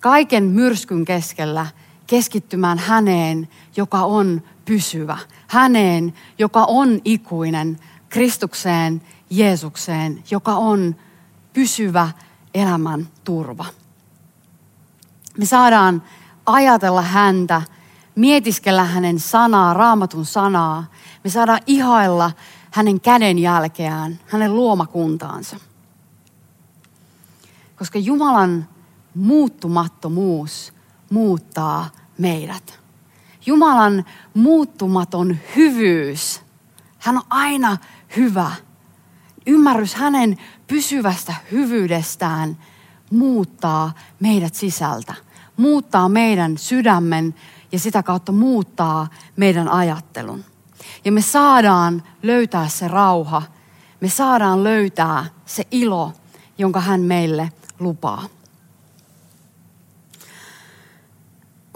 [0.00, 1.66] kaiken myrskyn keskellä
[2.06, 5.18] keskittymään häneen, joka on pysyvä.
[5.46, 10.96] Häneen, joka on ikuinen, Kristukseen, Jeesukseen, joka on
[11.52, 12.08] pysyvä
[12.54, 13.64] elämän turva.
[15.38, 16.02] Me saadaan
[16.46, 17.62] ajatella häntä
[18.14, 20.84] mietiskellä hänen sanaa, raamatun sanaa.
[21.24, 22.30] Me saadaan ihailla
[22.70, 25.56] hänen käden jälkeään, hänen luomakuntaansa.
[27.76, 28.68] Koska Jumalan
[29.14, 30.72] muuttumattomuus
[31.10, 32.80] muuttaa meidät.
[33.46, 36.40] Jumalan muuttumaton hyvyys,
[36.98, 37.76] hän on aina
[38.16, 38.50] hyvä.
[39.46, 42.58] Ymmärrys hänen pysyvästä hyvyydestään
[43.10, 45.14] muuttaa meidät sisältä,
[45.56, 47.34] muuttaa meidän sydämen
[47.74, 50.44] ja sitä kautta muuttaa meidän ajattelun.
[51.04, 53.42] Ja me saadaan löytää se rauha,
[54.00, 56.12] me saadaan löytää se ilo,
[56.58, 58.24] jonka hän meille lupaa.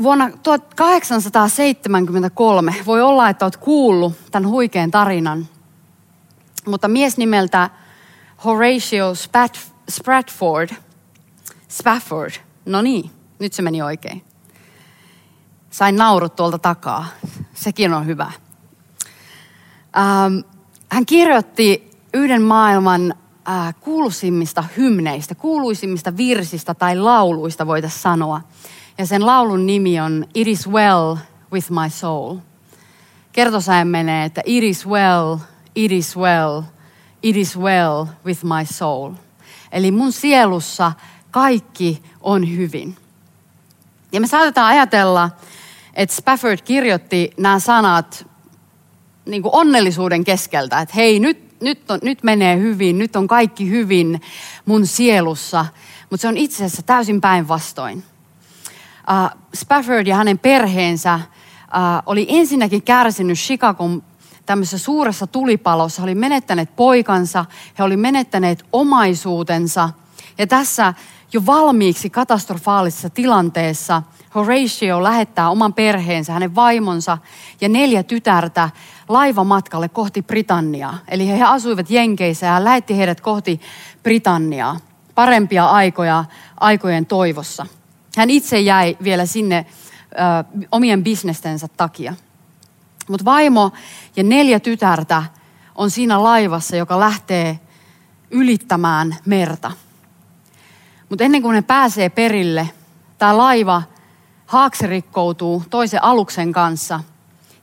[0.03, 5.49] Vuonna 1873 voi olla, että olet kuullut tämän huikean tarinan,
[6.67, 7.71] mutta mies nimeltä
[8.45, 9.59] Horatio Spat,
[9.91, 10.71] Spratford,
[11.69, 12.33] Spafford,
[12.67, 14.28] no niin, nyt se meni oikein.
[15.71, 17.07] Sain naurut tuolta takaa,
[17.55, 18.33] sekin on hyvä.
[19.97, 20.39] Ähm,
[20.89, 23.15] hän kirjoitti yhden maailman
[23.49, 28.41] äh, kuuluisimmista hymneistä, kuuluisimmista virsistä tai lauluista voitaisiin sanoa.
[28.99, 31.17] Ja sen laulun nimi on It is well
[31.53, 32.37] with my soul.
[33.33, 35.37] Kertosäen menee, että It is well,
[35.75, 36.63] it is well,
[37.23, 39.13] it is well with my soul.
[39.73, 40.93] Eli mun sielussa
[41.31, 42.97] kaikki on hyvin.
[44.13, 45.31] Ja me saatetaan ajatella,
[45.99, 48.27] että Spafford kirjoitti nämä sanat
[49.27, 53.71] niin kuin onnellisuuden keskeltä, että hei, nyt, nyt, on, nyt menee hyvin, nyt on kaikki
[53.71, 54.21] hyvin
[54.67, 55.67] mun sielussa.
[56.11, 57.99] Mutta se on itse asiassa täysin päinvastoin.
[57.99, 64.03] Uh, Spafford ja hänen perheensä uh, oli ensinnäkin kärsinyt Chicagon
[64.47, 66.03] tämmöisessä suuressa tulipalossa.
[66.03, 67.45] He oli menettäneet poikansa,
[67.79, 69.91] he oli menettäneet omaisuutensa.
[70.39, 70.95] Ja tässä
[71.33, 74.03] jo valmiiksi katastrofaalisessa tilanteessa
[74.35, 77.19] Horatio lähettää oman perheensä, hänen vaimonsa
[77.61, 78.71] ja neljä tytärtä
[79.09, 80.99] laivamatkalle kohti Britanniaa.
[81.09, 83.61] Eli he asuivat Jenkeissä ja lähetti heidät kohti
[84.03, 84.77] Britanniaa.
[85.15, 86.25] Parempia aikoja
[86.61, 87.67] aikojen toivossa.
[88.17, 89.67] Hän itse jäi vielä sinne
[90.13, 92.15] ö, omien bisnestensä takia.
[93.09, 93.73] Mutta vaimo
[94.17, 95.23] ja neljä tytärtä
[95.75, 97.61] on siinä laivassa, joka lähtee
[98.31, 99.71] ylittämään merta.
[101.09, 102.71] Mutta ennen kuin ne pääsee perille,
[103.19, 103.83] tämä laiva
[104.47, 107.01] haakserikkoutuu toisen aluksen kanssa.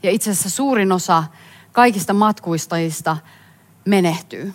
[0.03, 1.23] Ja itse asiassa suurin osa
[1.71, 3.17] kaikista matkustajista
[3.86, 4.53] menehtyy.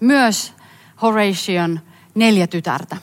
[0.00, 0.54] Myös
[1.02, 1.80] Horation
[2.14, 2.96] neljä tytärtä.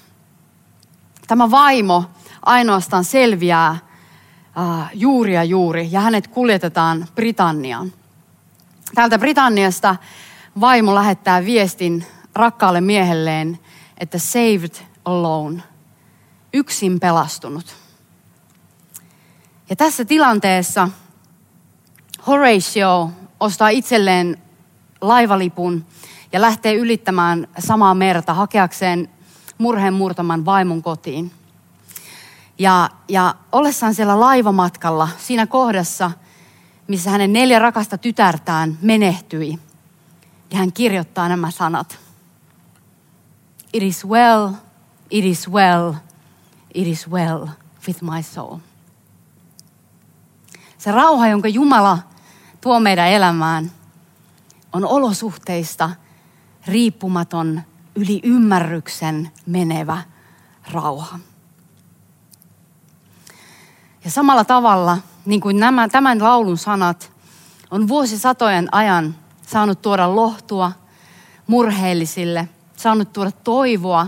[1.28, 2.04] Tämä vaimo
[2.46, 7.94] ainoastaan selviää uh, juuri ja juuri ja hänet kuljetetaan Britanniaan.
[8.96, 9.96] Täältä Britanniasta
[10.60, 13.60] vaimo lähettää viestin rakkaalle miehelleen,
[13.98, 15.64] että saved alone,
[16.54, 17.76] yksin pelastunut.
[19.70, 20.90] Ja tässä tilanteessa
[22.28, 24.38] Horatio ostaa itselleen
[25.02, 25.86] laivalipun
[26.32, 29.10] ja lähtee ylittämään samaa merta hakeakseen
[29.58, 31.32] murheen murtaman vaimon kotiin.
[32.60, 36.12] Ja, ja ollessaan siellä laivamatkalla, siinä kohdassa,
[36.88, 39.60] missä hänen neljä rakasta tytärtään menehtyi,
[40.52, 42.00] ja hän kirjoittaa nämä sanat.
[43.74, 44.50] It is well,
[45.10, 45.94] it is well,
[46.74, 47.48] it is well
[47.88, 48.58] with my soul.
[50.78, 51.98] Se rauha, jonka Jumala
[52.62, 53.72] tuo meidän elämään,
[54.74, 55.90] on olosuhteista
[56.68, 57.62] riippumaton,
[57.96, 60.02] yli ymmärryksen menevä
[60.72, 61.20] rauha.
[64.06, 67.12] Ja samalla tavalla, niin kuin nämä, tämän laulun sanat
[67.72, 69.16] on vuosisatojen ajan
[69.48, 70.72] saanut tuoda lohtua
[71.48, 74.08] murheellisille, saanut tuoda toivoa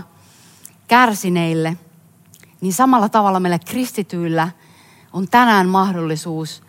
[0.92, 1.76] kärsineille,
[2.60, 4.48] niin samalla tavalla meillä kristityillä
[5.12, 6.62] on tänään mahdollisuus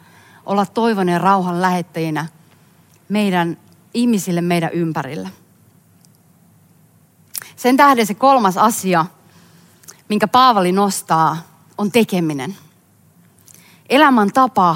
[0.46, 2.26] olla toivon ja rauhan lähettäjinä
[3.10, 3.58] meidän
[3.94, 5.30] ihmisille meidän ympärillä.
[7.56, 9.06] Sen tähden se kolmas asia,
[10.10, 11.38] minkä Paavali nostaa,
[11.78, 12.56] on tekeminen.
[13.90, 14.76] Elämän tapa,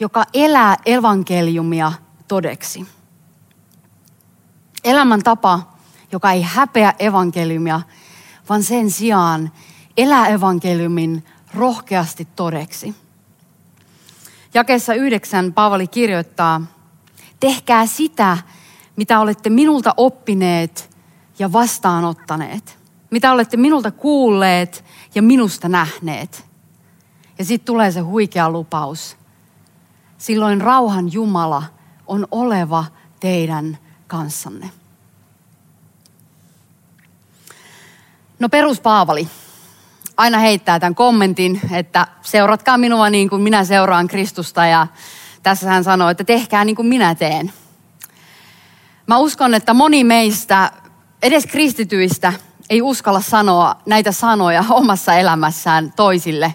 [0.00, 1.92] joka elää evankeliumia
[2.28, 2.86] todeksi.
[4.84, 5.72] Elämän tapa,
[6.12, 7.80] joka ei häpeä evankeliumia,
[8.48, 9.52] vaan sen sijaan
[9.96, 12.94] elää evankeliumin rohkeasti todeksi.
[14.54, 16.60] Jakeessa yhdeksän Paavali kirjoittaa,
[17.40, 18.38] tehkää sitä,
[18.96, 20.96] mitä olette minulta oppineet
[21.38, 22.78] ja vastaanottaneet.
[23.10, 26.46] Mitä olette minulta kuulleet ja minusta nähneet.
[27.38, 29.16] Ja sitten tulee se huikea lupaus.
[30.18, 31.62] Silloin rauhan Jumala
[32.06, 32.84] on oleva
[33.20, 34.70] teidän kanssanne.
[38.38, 39.28] No perus Paavali.
[40.16, 44.86] aina heittää tämän kommentin, että seuratkaa minua niin kuin minä seuraan Kristusta ja
[45.42, 47.52] tässä hän sanoo, että tehkää niin kuin minä teen.
[49.06, 50.72] Mä uskon, että moni meistä,
[51.22, 52.32] edes kristityistä,
[52.70, 56.54] ei uskalla sanoa näitä sanoja omassa elämässään toisille.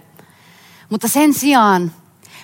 [0.89, 1.91] Mutta sen sijaan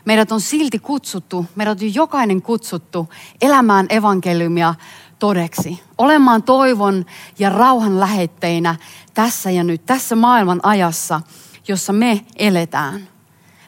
[0.06, 3.10] meidät on silti kutsuttu, meidät on jokainen kutsuttu
[3.42, 4.76] elämään evankeliumia
[5.20, 5.84] todeksi.
[5.98, 7.06] Olemaan toivon
[7.40, 8.76] ja rauhan lähetteinä
[9.18, 11.22] tässä ja nyt, tässä maailman ajassa,
[11.68, 13.08] jossa me eletään.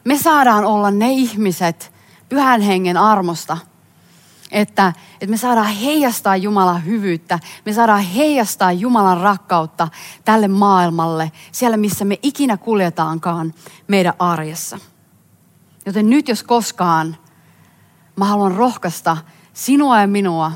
[0.04, 1.92] Me saadaan olla ne ihmiset
[2.28, 3.58] pyhän hengen armosta,
[4.52, 9.88] että, että me saadaan heijastaa Jumalan hyvyyttä, me saadaan heijastaa Jumalan rakkautta
[10.24, 13.54] tälle maailmalle, siellä missä me ikinä kuljetaankaan
[13.88, 14.78] meidän arjessa.
[15.86, 17.16] Joten nyt jos koskaan,
[18.16, 19.16] mä haluan rohkaista
[19.52, 20.52] sinua ja minua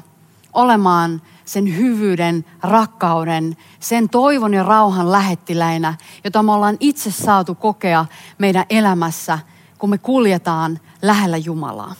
[0.52, 8.06] olemaan sen hyvyyden, rakkauden, sen toivon ja rauhan lähettiläinä, jota me ollaan itse saatu kokea
[8.38, 9.38] meidän elämässä,
[9.78, 11.94] kun me kuljetaan lähellä Jumalaa.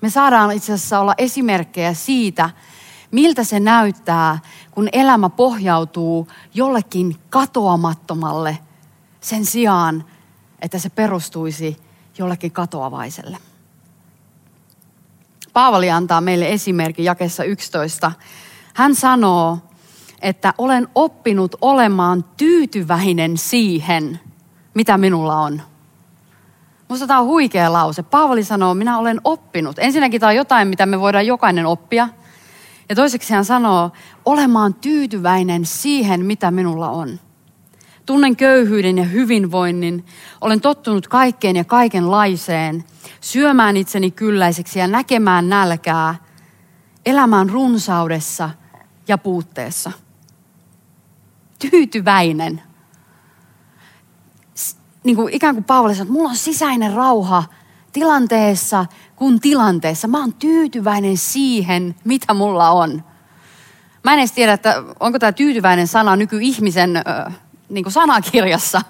[0.00, 2.50] Me saadaan itse asiassa olla esimerkkejä siitä,
[3.10, 4.38] miltä se näyttää,
[4.70, 8.58] kun elämä pohjautuu jollekin katoamattomalle
[9.20, 10.04] sen sijaan,
[10.60, 11.76] että se perustuisi
[12.18, 13.38] jollekin katoavaiselle.
[15.58, 18.12] Paavali antaa meille esimerkin jakessa 11.
[18.74, 19.58] Hän sanoo,
[20.22, 24.20] että olen oppinut olemaan tyytyväinen siihen,
[24.74, 25.62] mitä minulla on.
[26.88, 28.02] Musta tämä on huikea lause.
[28.02, 29.78] Paavali sanoo, minä olen oppinut.
[29.78, 32.08] Ensinnäkin tämä on jotain, mitä me voidaan jokainen oppia.
[32.88, 33.90] Ja toiseksi hän sanoo,
[34.24, 37.20] olemaan tyytyväinen siihen, mitä minulla on.
[38.08, 40.04] Tunnen köyhyyden ja hyvinvoinnin.
[40.40, 42.84] Olen tottunut kaikkeen ja kaikenlaiseen.
[43.20, 46.14] Syömään itseni kylläiseksi ja näkemään nälkää.
[47.06, 48.50] Elämään runsaudessa
[49.08, 49.92] ja puutteessa.
[51.70, 52.62] Tyytyväinen.
[55.04, 57.44] Niin kuin ikään kuin Paavali sanoi, että mulla on sisäinen rauha
[57.92, 60.08] tilanteessa kuin tilanteessa.
[60.08, 63.04] Mä oon tyytyväinen siihen, mitä mulla on.
[64.04, 66.90] Mä en edes tiedä, että onko tämä tyytyväinen sana nykyihmisen
[67.68, 68.82] niin kuin sanakirjassa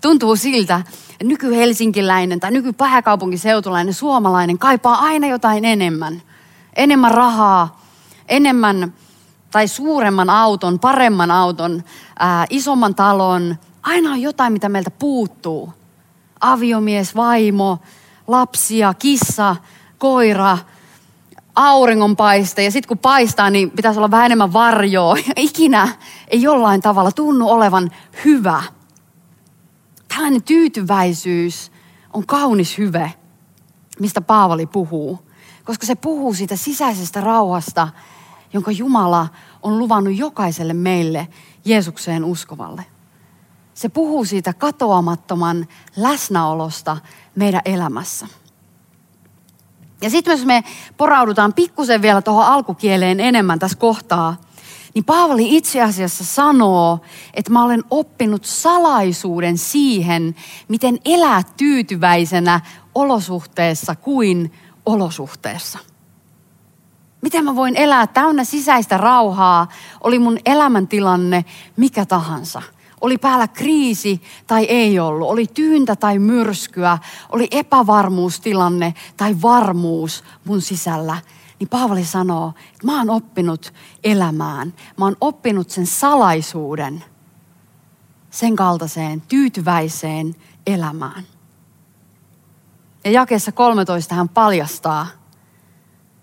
[0.00, 6.22] tuntuu siltä, että nyky-helsinkiläinen tai nyky-pääkaupunkiseutulainen suomalainen kaipaa aina jotain enemmän.
[6.76, 7.82] Enemmän rahaa,
[8.28, 8.94] enemmän
[9.50, 11.84] tai suuremman auton, paremman auton,
[12.18, 13.56] ää, isomman talon.
[13.82, 15.74] Aina on jotain, mitä meiltä puuttuu.
[16.40, 17.78] Aviomies, vaimo,
[18.26, 19.56] lapsia, kissa,
[19.98, 20.58] koira–
[21.54, 25.16] auringonpaiste ja sitten kun paistaa, niin pitäisi olla vähän enemmän varjoa.
[25.26, 25.88] Ja ikinä
[26.28, 27.90] ei jollain tavalla tunnu olevan
[28.24, 28.62] hyvä.
[30.08, 31.72] Tällainen tyytyväisyys
[32.12, 33.12] on kaunis hyve,
[34.00, 35.28] mistä Paavali puhuu.
[35.64, 37.88] Koska se puhuu siitä sisäisestä rauhasta,
[38.52, 39.28] jonka Jumala
[39.62, 41.28] on luvannut jokaiselle meille
[41.64, 42.86] Jeesukseen uskovalle.
[43.74, 46.96] Se puhuu siitä katoamattoman läsnäolosta
[47.36, 48.26] meidän elämässä.
[50.02, 50.64] Ja sitten jos me
[50.96, 54.36] poraudutaan pikkusen vielä tuohon alkukieleen enemmän tässä kohtaa,
[54.94, 56.98] niin Paavali itse asiassa sanoo,
[57.34, 60.34] että mä olen oppinut salaisuuden siihen,
[60.68, 62.60] miten elää tyytyväisenä
[62.94, 64.52] olosuhteessa kuin
[64.86, 65.78] olosuhteessa.
[67.22, 69.68] Miten mä voin elää täynnä sisäistä rauhaa,
[70.00, 71.44] oli mun elämäntilanne
[71.76, 72.62] mikä tahansa–
[73.00, 76.98] oli päällä kriisi tai ei ollut, oli tyyntä tai myrskyä,
[77.32, 81.16] oli epävarmuustilanne tai varmuus mun sisällä,
[81.58, 83.72] niin Paavali sanoo, että mä oon oppinut
[84.04, 84.74] elämään.
[84.98, 87.04] Mä oon oppinut sen salaisuuden,
[88.30, 90.34] sen kaltaiseen tyytyväiseen
[90.66, 91.24] elämään.
[93.04, 95.06] Ja jakeessa 13 hän paljastaa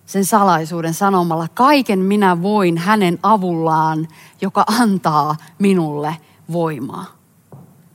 [0.05, 4.07] sen salaisuuden sanomalla, kaiken minä voin hänen avullaan,
[4.41, 6.17] joka antaa minulle
[6.51, 7.05] voimaa.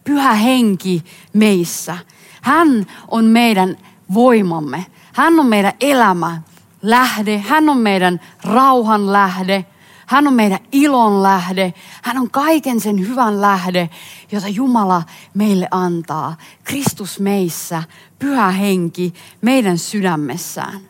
[0.04, 1.96] Pyhä henki meissä.
[2.42, 3.76] Hän on meidän
[4.14, 4.86] voimamme.
[5.12, 6.42] Hän on meidän elämä
[6.82, 7.38] lähde.
[7.38, 9.66] Hän on meidän rauhan lähde.
[10.06, 11.74] Hän on meidän ilon lähde.
[12.02, 13.90] Hän on kaiken sen hyvän lähde,
[14.32, 15.02] jota Jumala
[15.34, 16.36] meille antaa.
[16.64, 17.82] Kristus meissä,
[18.18, 20.80] pyhä henki meidän sydämessään.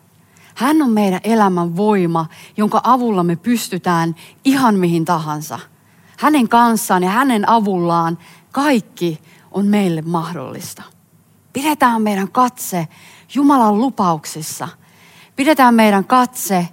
[0.55, 2.25] Hän on meidän elämän voima,
[2.57, 5.59] jonka avulla me pystytään ihan mihin tahansa–
[6.17, 8.17] hänen kanssaan ja hänen avullaan
[8.51, 10.83] kaikki on meille mahdollista.
[11.53, 12.87] Pidetään meidän katse
[13.33, 14.67] Jumalan lupauksissa.
[15.35, 16.67] Pidetään meidän katse,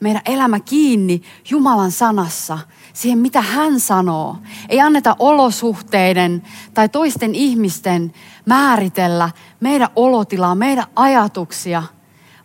[0.00, 2.58] meidän elämä kiinni Jumalan sanassa,
[2.92, 4.36] siihen mitä hän sanoo.
[4.68, 6.42] Ei anneta olosuhteiden
[6.74, 8.12] tai toisten ihmisten
[8.46, 9.30] määritellä
[9.60, 11.82] meidän olotilaa, meidän ajatuksia,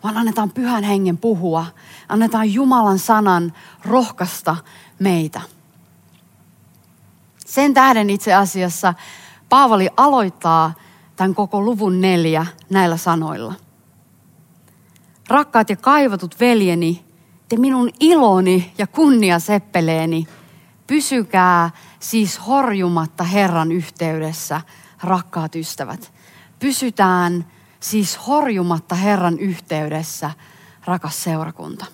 [0.03, 1.65] vaan annetaan pyhän hengen puhua.
[2.09, 3.53] Annetaan Jumalan sanan
[3.85, 4.55] rohkaista
[4.99, 5.41] meitä.
[7.45, 8.93] Sen tähden itse asiassa
[9.49, 10.73] Paavali aloittaa
[11.15, 13.53] tämän koko luvun neljä näillä sanoilla.
[15.29, 17.05] Rakkaat ja kaivatut veljeni,
[17.49, 20.27] te minun iloni ja kunnia seppeleeni,
[20.87, 21.69] pysykää
[21.99, 24.61] siis horjumatta Herran yhteydessä,
[25.03, 26.13] rakkaat ystävät.
[26.59, 27.45] Pysytään
[27.79, 30.31] siis horjumatta Herran yhteydessä,
[30.85, 31.85] rakas seurakunta.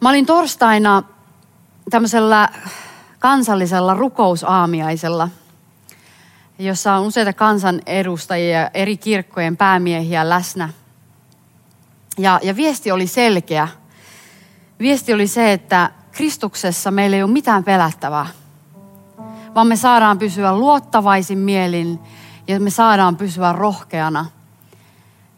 [0.00, 1.02] Mä olin torstaina
[1.90, 2.48] tämmöisellä
[3.18, 5.28] kansallisella rukousaamiaisella,
[6.58, 10.68] jossa on useita kansanedustajia eri kirkkojen päämiehiä läsnä.
[12.18, 13.68] Ja, ja viesti oli selkeä.
[14.78, 18.26] Viesti oli se, että Kristuksessa meillä ei ole mitään pelättävää,
[19.54, 21.98] vaan me saadaan pysyä luottavaisin mielin
[22.48, 24.26] ja me saadaan pysyä rohkeana.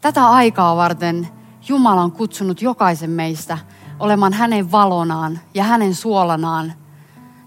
[0.01, 1.27] Tätä aikaa varten
[1.67, 3.57] Jumala on kutsunut jokaisen meistä
[3.99, 6.73] olemaan hänen valonaan ja hänen suolanaan.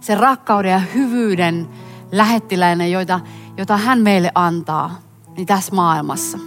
[0.00, 1.68] Sen rakkauden ja hyvyyden
[2.12, 3.20] lähettiläinen, joita,
[3.56, 4.98] jota hän meille antaa
[5.36, 6.38] niin tässä maailmassa.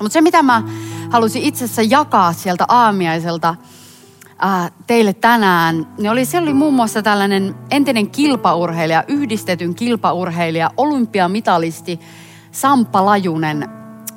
[0.00, 0.62] Mutta se, mitä mä
[1.10, 3.54] halusin itse asiassa jakaa sieltä aamiaiselta
[4.38, 12.00] ää, teille tänään, niin oli, se oli muun muassa tällainen entinen kilpaurheilija, yhdistetyn kilpaurheilija, olympiamitalisti
[12.52, 13.68] Samppa Lajunen.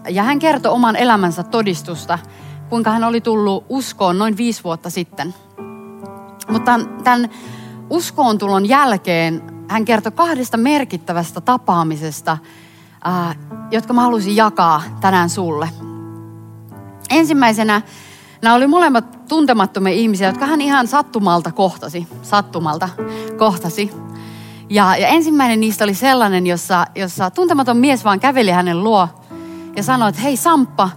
[0.09, 2.19] Ja hän kertoi oman elämänsä todistusta,
[2.69, 5.33] kuinka hän oli tullut uskoon noin viisi vuotta sitten.
[6.47, 7.29] Mutta tämän
[7.89, 12.37] uskoon tulon jälkeen hän kertoi kahdesta merkittävästä tapaamisesta,
[13.03, 13.35] ää,
[13.71, 15.69] jotka mä halusin jakaa tänään sulle.
[17.09, 17.81] Ensimmäisenä
[18.41, 22.07] nämä oli molemmat tuntemattomia ihmisiä, jotka hän ihan sattumalta kohtasi.
[22.21, 22.89] Sattumalta
[23.37, 23.91] kohtasi.
[24.69, 29.07] Ja, ja ensimmäinen niistä oli sellainen, jossa, jossa tuntematon mies vaan käveli hänen luo
[29.75, 30.89] ja sanoi, että hei Samppa,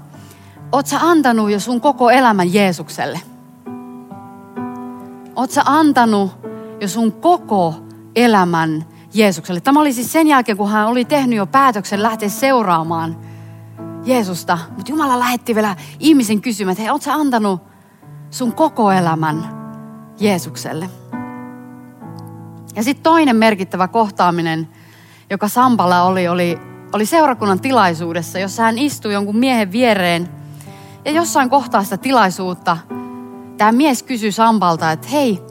[0.73, 3.21] oot sä antanut jo sun koko elämän Jeesukselle?
[5.37, 6.31] Oot sä antanut
[6.81, 7.75] jo sun koko
[8.17, 9.61] elämän Jeesukselle?
[9.61, 13.17] Tämä oli siis sen jälkeen, kun hän oli tehnyt jo päätöksen lähteä seuraamaan
[14.05, 14.59] Jeesusta.
[14.77, 17.61] Mutta Jumala lähetti vielä ihmisen kysymään, että hei, oot sä antanut
[18.31, 19.45] sun koko elämän
[20.21, 20.91] Jeesukselle?
[22.77, 24.69] Ja sitten toinen merkittävä kohtaaminen,
[25.31, 26.59] joka Sampalla oli, oli,
[26.93, 30.40] oli seurakunnan tilaisuudessa, jossa hän istui jonkun miehen viereen.
[31.05, 32.79] Ja jossain kohtaa sitä tilaisuutta
[33.57, 35.43] tämä mies kysyi Sampalta, että hei,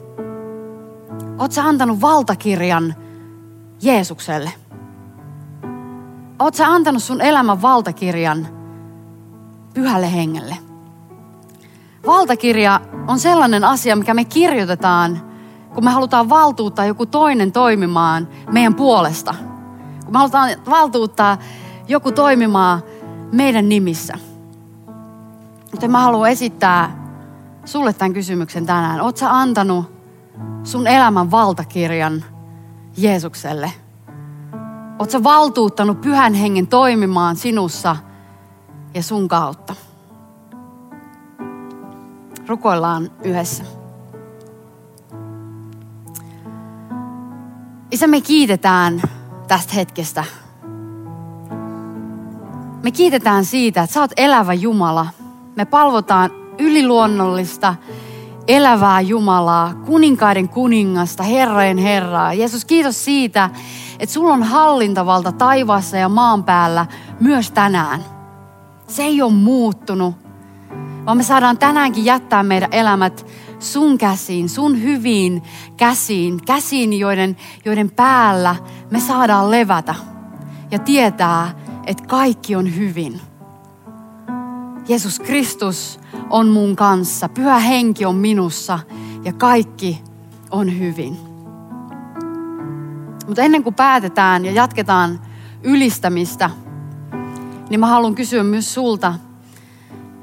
[1.38, 2.94] oot sä antanut valtakirjan
[3.82, 4.52] Jeesukselle?
[6.38, 8.48] Oot sä antanut sun elämän valtakirjan
[9.74, 10.56] pyhälle hengelle?
[12.06, 15.20] Valtakirja on sellainen asia, mikä me kirjoitetaan,
[15.74, 19.34] kun me halutaan valtuuttaa joku toinen toimimaan meidän puolesta.
[20.04, 21.38] Kun me halutaan valtuuttaa
[21.88, 22.82] joku toimimaan
[23.32, 24.29] meidän nimissä.
[25.70, 27.06] Mutta mä haluan esittää
[27.64, 29.00] sulle tämän kysymyksen tänään.
[29.14, 29.92] Sä antanut
[30.64, 32.24] sun elämän valtakirjan
[32.96, 33.72] Jeesukselle?
[35.08, 37.96] Sä valtuuttanut pyhän hengen toimimaan sinussa
[38.94, 39.74] ja sun kautta?
[42.46, 43.64] Rukoillaan yhdessä.
[47.90, 49.02] Isä, me kiitetään
[49.48, 50.24] tästä hetkestä.
[52.82, 55.06] Me kiitetään siitä, että sä oot elävä Jumala.
[55.56, 57.74] Me palvotaan yliluonnollista,
[58.48, 62.34] elävää Jumalaa, kuninkaiden kuningasta, Herrojen Herraa.
[62.34, 63.50] Jeesus, kiitos siitä,
[63.98, 66.86] että sulla on hallintavalta taivaassa ja maan päällä
[67.20, 68.04] myös tänään.
[68.86, 70.14] Se ei ole muuttunut,
[71.06, 73.26] vaan me saadaan tänäänkin jättää meidän elämät
[73.58, 75.42] sun käsiin, sun hyviin
[75.76, 78.56] käsiin, käsiin, joiden, joiden päällä
[78.90, 79.94] me saadaan levätä
[80.70, 81.54] ja tietää,
[81.86, 83.20] että kaikki on hyvin.
[84.88, 86.00] Jeesus Kristus
[86.30, 88.78] on mun kanssa, pyhä henki on minussa
[89.24, 90.02] ja kaikki
[90.50, 91.16] on hyvin.
[93.26, 95.20] Mutta ennen kuin päätetään ja jatketaan
[95.62, 96.50] ylistämistä,
[97.70, 99.14] niin mä haluan kysyä myös sulta,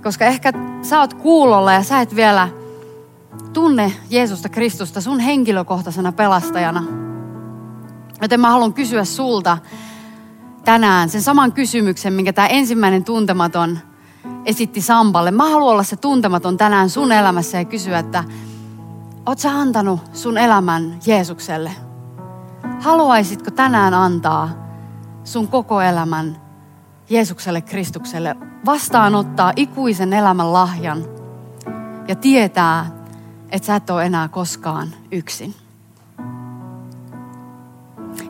[0.04, 2.50] koska ehkä sä oot kuulolla ja sä et vielä
[3.54, 6.84] tunne Jeesusta Kristusta sun henkilökohtaisena pelastajana.
[8.22, 9.58] Joten mä haluan kysyä sulta
[10.66, 13.80] tänään sen saman kysymyksen, minkä tämä ensimmäinen tuntematon
[14.46, 15.32] esitti Sampalle.
[15.32, 18.24] Mä haluan olla se tuntematon tänään sun elämässä ja kysyä, että
[19.26, 21.72] oot sä antanut sun elämän Jeesukselle?
[22.80, 24.50] Haluaisitko tänään antaa
[25.24, 26.42] sun koko elämän
[27.10, 31.06] Jeesukselle Kristukselle, vastaanottaa ikuisen elämän lahjan
[32.08, 32.86] ja tietää,
[33.52, 35.56] että sä et ole enää koskaan yksin.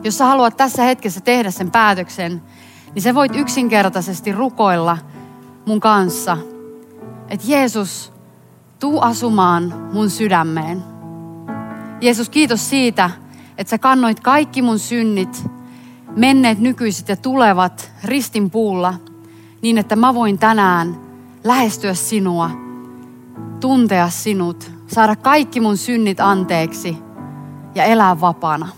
[0.04, 2.42] Jos sä haluat tässä hetkessä tehdä sen päätöksen,
[2.94, 4.98] niin sä voit yksinkertaisesti rukoilla
[5.68, 6.38] mun kanssa,
[7.28, 8.12] että Jeesus,
[8.78, 10.84] tuu asumaan mun sydämeen.
[12.00, 13.10] Jeesus, kiitos siitä,
[13.58, 15.50] että sä kannoit kaikki mun synnit,
[16.16, 18.94] menneet, nykyiset ja tulevat ristin puulla,
[19.62, 21.00] niin että mä voin tänään
[21.44, 22.50] lähestyä sinua,
[23.60, 26.96] tuntea sinut, saada kaikki mun synnit anteeksi
[27.74, 28.68] ja elää vapaana.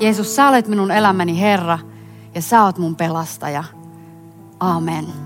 [0.00, 1.78] Jeesus, sä olet minun elämäni Herra
[2.34, 3.64] ja sä oot mun pelastaja.
[4.60, 5.23] Amen.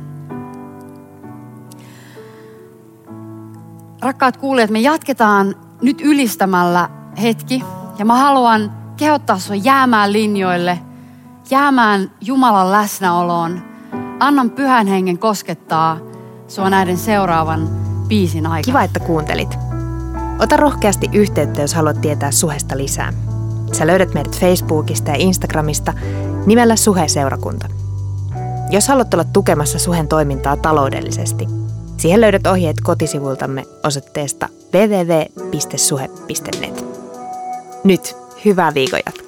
[4.01, 6.89] Rakkaat kuulijat, me jatketaan nyt ylistämällä
[7.23, 7.65] hetki.
[7.99, 10.79] Ja mä haluan kehottaa sinua jäämään linjoille,
[11.51, 13.63] jäämään Jumalan läsnäoloon.
[14.21, 15.99] Annan pyhän hengen koskettaa
[16.49, 17.69] sua näiden seuraavan
[18.09, 18.65] biisin aikana.
[18.65, 19.59] Kiva, että kuuntelit.
[20.39, 23.13] Ota rohkeasti yhteyttä, jos haluat tietää suhesta lisää.
[23.73, 25.93] Sä löydät meidät Facebookista ja Instagramista
[26.47, 27.69] nimellä Suhe-seurakunta.
[28.71, 31.49] Jos haluat olla tukemassa Suhen toimintaa taloudellisesti,
[31.99, 36.19] siihen löydät ohjeet kotisivultamme osoitteesta www.suhe.net.
[37.85, 39.28] Nyt hyvää viikonjatkoa.